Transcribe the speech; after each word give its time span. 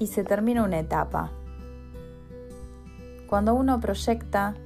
y 0.00 0.08
se 0.08 0.24
termina 0.24 0.64
una 0.64 0.80
etapa. 0.80 1.30
Cuando 3.28 3.54
uno 3.54 3.78
proyecta 3.78 4.56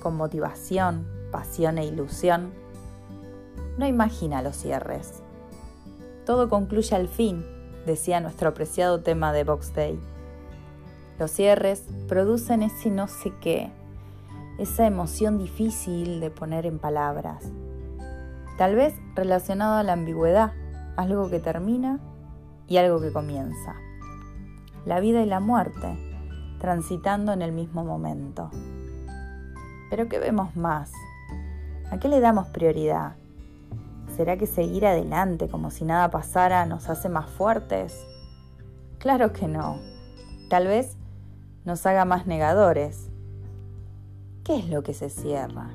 con 0.00 0.16
motivación, 0.16 1.08
pasión 1.32 1.78
e 1.78 1.86
ilusión, 1.86 2.52
no 3.76 3.86
imagina 3.86 4.42
los 4.42 4.56
cierres. 4.56 5.22
Todo 6.24 6.48
concluye 6.48 6.94
al 6.94 7.08
fin, 7.08 7.44
decía 7.86 8.20
nuestro 8.20 8.50
apreciado 8.50 9.00
tema 9.00 9.32
de 9.32 9.42
Box 9.42 9.74
Day. 9.74 9.98
Los 11.18 11.32
cierres 11.32 11.84
producen 12.06 12.62
ese 12.62 12.90
no 12.90 13.08
sé 13.08 13.32
qué, 13.40 13.72
esa 14.58 14.86
emoción 14.86 15.38
difícil 15.38 16.20
de 16.20 16.30
poner 16.30 16.66
en 16.66 16.78
palabras. 16.78 17.42
Tal 18.58 18.74
vez 18.74 18.94
relacionado 19.14 19.76
a 19.76 19.82
la 19.82 19.94
ambigüedad, 19.94 20.52
algo 20.96 21.30
que 21.30 21.40
termina 21.40 22.00
y 22.68 22.76
algo 22.76 23.00
que 23.00 23.12
comienza. 23.12 23.76
La 24.84 25.00
vida 25.00 25.22
y 25.22 25.26
la 25.26 25.40
muerte, 25.40 25.96
transitando 26.58 27.32
en 27.32 27.42
el 27.42 27.52
mismo 27.52 27.84
momento. 27.84 28.50
Pero 29.90 30.08
¿qué 30.08 30.18
vemos 30.18 30.56
más? 30.56 30.92
¿A 31.90 31.98
qué 31.98 32.08
le 32.08 32.20
damos 32.20 32.48
prioridad? 32.48 33.16
¿Será 34.16 34.36
que 34.36 34.46
seguir 34.46 34.86
adelante 34.86 35.48
como 35.48 35.70
si 35.70 35.84
nada 35.84 36.10
pasara 36.10 36.66
nos 36.66 36.88
hace 36.88 37.08
más 37.08 37.30
fuertes? 37.30 38.04
Claro 38.98 39.32
que 39.32 39.46
no. 39.48 39.78
Tal 40.50 40.66
vez 40.66 40.96
nos 41.64 41.86
haga 41.86 42.04
más 42.04 42.26
negadores. 42.26 43.10
¿Qué 44.44 44.56
es 44.58 44.68
lo 44.68 44.82
que 44.82 44.94
se 44.94 45.08
cierra? 45.08 45.70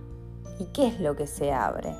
¿Y 0.59 0.65
qué 0.65 0.87
es 0.87 0.99
lo 0.99 1.15
que 1.15 1.27
se 1.27 1.53
abre? 1.53 1.95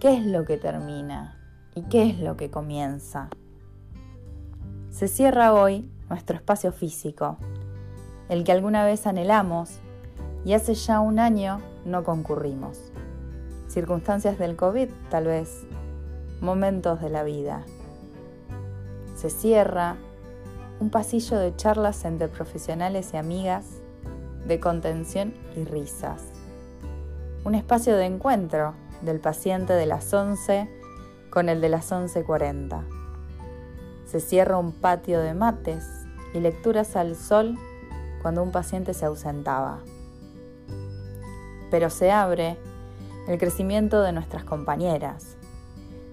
¿Qué 0.00 0.16
es 0.16 0.26
lo 0.26 0.44
que 0.44 0.56
termina? 0.56 1.38
¿Y 1.74 1.82
qué 1.82 2.08
es 2.08 2.18
lo 2.18 2.36
que 2.36 2.50
comienza? 2.50 3.28
Se 4.90 5.06
cierra 5.06 5.54
hoy 5.54 5.88
nuestro 6.10 6.36
espacio 6.36 6.72
físico, 6.72 7.38
el 8.28 8.44
que 8.44 8.52
alguna 8.52 8.84
vez 8.84 9.06
anhelamos 9.06 9.78
y 10.44 10.52
hace 10.52 10.74
ya 10.74 11.00
un 11.00 11.20
año 11.20 11.62
no 11.84 12.02
concurrimos. 12.02 12.92
Circunstancias 13.68 14.36
del 14.38 14.56
COVID, 14.56 14.88
tal 15.08 15.26
vez, 15.26 15.64
momentos 16.40 17.00
de 17.00 17.08
la 17.08 17.22
vida. 17.22 17.64
Se 19.14 19.30
cierra 19.30 19.96
un 20.80 20.90
pasillo 20.90 21.38
de 21.38 21.54
charlas 21.54 22.04
entre 22.04 22.26
profesionales 22.26 23.10
y 23.14 23.16
amigas, 23.16 23.66
de 24.44 24.58
contención 24.58 25.34
y 25.56 25.64
risas. 25.64 26.24
Un 27.44 27.54
espacio 27.54 27.96
de 27.96 28.06
encuentro 28.06 28.74
del 29.02 29.20
paciente 29.20 29.72
de 29.72 29.86
las 29.86 30.12
11 30.12 30.68
con 31.30 31.48
el 31.48 31.60
de 31.60 31.68
las 31.68 31.92
11.40. 31.92 32.99
Se 34.10 34.20
cierra 34.20 34.58
un 34.58 34.72
patio 34.72 35.20
de 35.20 35.34
mates 35.34 35.84
y 36.34 36.40
lecturas 36.40 36.96
al 36.96 37.14
sol 37.14 37.58
cuando 38.22 38.42
un 38.42 38.50
paciente 38.50 38.94
se 38.94 39.06
ausentaba. 39.06 39.78
Pero 41.70 41.90
se 41.90 42.10
abre 42.10 42.58
el 43.28 43.38
crecimiento 43.38 44.02
de 44.02 44.12
nuestras 44.12 44.44
compañeras. 44.44 45.36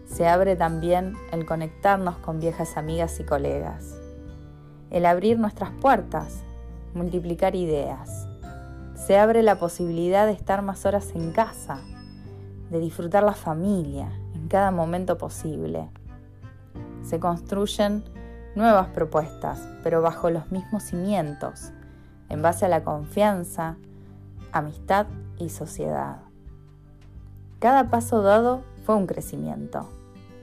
Se 0.06 0.28
abre 0.28 0.56
también 0.56 1.16
el 1.32 1.46
conectarnos 1.46 2.18
con 2.18 2.40
viejas 2.40 2.78
amigas 2.78 3.20
y 3.20 3.24
colegas 3.24 3.98
el 4.90 5.06
abrir 5.06 5.38
nuestras 5.38 5.72
puertas, 5.82 6.42
multiplicar 6.94 7.56
ideas. 7.56 8.28
Se 8.96 9.18
abre 9.18 9.44
la 9.44 9.60
posibilidad 9.60 10.26
de 10.26 10.34
estar 10.34 10.62
más 10.62 10.86
horas 10.86 11.12
en 11.14 11.32
casa, 11.32 11.82
de 12.70 12.80
disfrutar 12.80 13.24
la 13.24 13.34
familia 13.34 14.12
en 14.34 14.48
cada 14.48 14.72
momento 14.72 15.18
posible. 15.18 15.90
Se 17.08 17.22
construyen 17.22 18.04
nuevas 18.54 18.90
propuestas, 18.90 19.66
pero 19.82 20.02
bajo 20.02 20.30
los 20.30 20.52
mismos 20.52 20.84
cimientos, 20.84 21.72
en 22.28 22.42
base 22.42 22.66
a 22.66 22.70
la 22.70 22.84
confianza, 22.84 23.78
amistad 24.52 25.08
y 25.38 25.48
sociedad. 25.48 26.18
Cada 27.60 27.90
paso 27.90 28.22
dado 28.22 28.62
fue 28.86 28.96
un 28.96 29.08
crecimiento, 29.08 29.88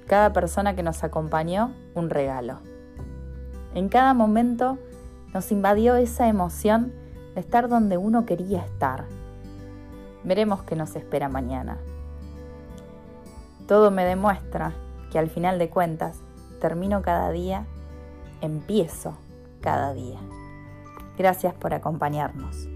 cada 0.07 0.33
persona 0.33 0.75
que 0.75 0.83
nos 0.83 1.05
acompañó 1.05 1.75
un 1.95 2.09
regalo. 2.09 2.61
En 3.75 3.91
cada 3.91 4.15
momento 4.15 4.79
nos 5.35 5.53
invadió 5.53 5.97
esa 5.97 6.29
emoción 6.29 6.95
de 7.35 7.43
estar 7.43 7.69
donde 7.69 7.99
uno 7.99 8.25
quería 8.25 8.65
estar. 8.65 9.05
Veremos 10.23 10.63
qué 10.63 10.77
nos 10.77 10.97
espera 10.97 11.29
mañana. 11.29 11.77
Todo 13.69 13.91
me 13.91 14.07
demuestra 14.07 14.73
que 15.11 15.19
al 15.19 15.29
final 15.29 15.59
de 15.59 15.69
cuentas 15.69 16.17
termino 16.65 17.03
cada 17.03 17.31
día, 17.31 17.67
empiezo 18.41 19.19
cada 19.61 19.93
día. 19.93 20.19
Gracias 21.19 21.53
por 21.53 21.75
acompañarnos. 21.75 22.74